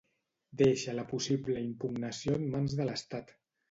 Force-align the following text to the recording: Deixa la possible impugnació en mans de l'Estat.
Deixa 0.61 0.95
la 1.01 1.05
possible 1.13 1.63
impugnació 1.69 2.43
en 2.43 2.53
mans 2.59 2.79
de 2.83 2.93
l'Estat. 2.93 3.37